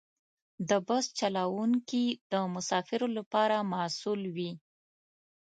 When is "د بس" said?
0.69-1.05